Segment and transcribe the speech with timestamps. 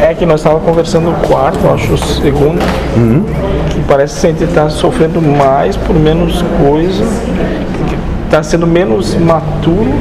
[0.00, 2.58] É que nós estávamos conversando o quarto, acho, o segundo,
[3.70, 7.04] que parece que a gente está sofrendo mais por menos coisa,
[8.24, 9.92] está sendo menos maturo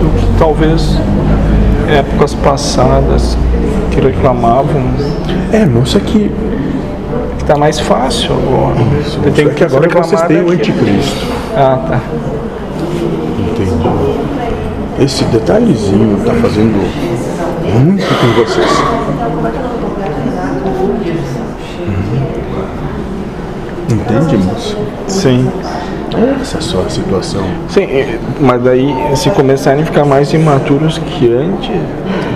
[0.00, 0.98] do que talvez
[1.88, 3.36] épocas passadas
[3.90, 4.82] que reclamavam.
[5.52, 6.30] É, moça que.
[7.38, 8.74] Está mais fácil agora.
[9.04, 11.26] Você Moça, é que agora que vocês têm o anticristo.
[11.56, 12.00] Ah, tá.
[13.38, 13.70] Entendi.
[14.98, 16.74] Esse detalhezinho tá fazendo
[17.74, 18.66] muito com vocês.
[23.90, 24.76] Entende, moça?
[25.06, 25.50] Sim.
[26.40, 27.44] Essa é só a situação.
[27.68, 31.70] Sim, eh, mas daí se começarem a ficar mais imaturos que antes,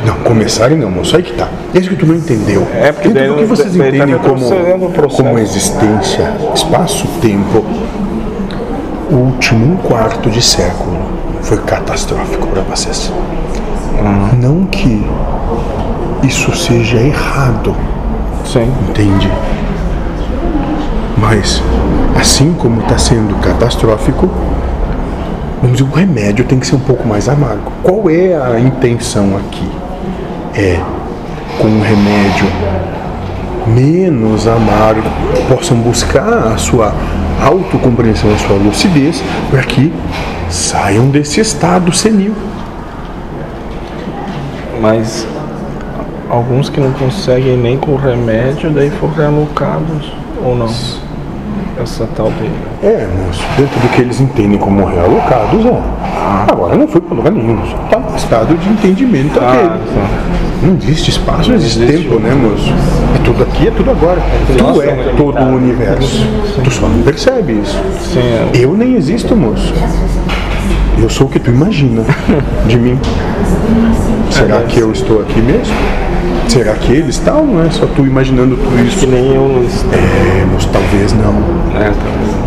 [0.05, 1.17] Não, começarem não, moço.
[1.17, 1.49] Aí que tá.
[1.75, 2.67] É isso que tu não entendeu.
[2.75, 7.65] É, porque daí do que vocês daí tá entendem o como, como existência, espaço, tempo,
[9.11, 11.10] o último um quarto de século
[11.43, 13.13] foi catastrófico para vocês.
[14.39, 15.05] Não que
[16.23, 17.75] isso seja errado,
[18.45, 18.73] sim.
[18.89, 19.31] entende?
[21.19, 21.63] Mas,
[22.19, 24.31] assim como está sendo catastrófico,
[25.61, 27.71] vamos dizer, o remédio tem que ser um pouco mais amargo.
[27.83, 29.69] Qual é a intenção aqui?
[30.55, 30.81] É
[31.59, 32.47] com um remédio
[33.67, 35.09] menos amargo,
[35.49, 36.95] possam buscar a sua
[37.43, 39.93] autocompreensão, a sua lucidez, para que
[40.51, 42.35] saiam desse estado senil.
[44.81, 45.27] Mas
[46.29, 50.13] alguns que não conseguem nem com remédio, daí foram realocados
[50.43, 50.73] ou não.
[51.81, 52.87] Essa tal de.
[52.87, 56.00] É, moço, dentro do que eles entendem como realocados, é.
[56.31, 60.31] Agora não foi para lugar nenhum, só está no estado de entendimento Ah, tá.
[60.63, 62.09] Não existe espaço, não existe existe.
[62.09, 62.73] tempo, né, moço?
[63.19, 64.21] É tudo aqui, é tudo agora.
[64.47, 66.27] tu nosso é é todo o universo.
[66.63, 67.77] Tu só não percebe isso.
[68.13, 68.51] Sim, é.
[68.55, 69.73] Eu nem existo, moço.
[70.99, 72.05] Eu sou o que tu imagina
[72.67, 72.99] de mim.
[74.31, 75.75] Será que eu estou aqui mesmo?
[76.47, 79.07] Será que ele está ou não é só tu imaginando tudo que isso?
[79.07, 79.67] nem eu.
[79.93, 81.35] É, moço, talvez não.
[81.81, 82.41] É, tá.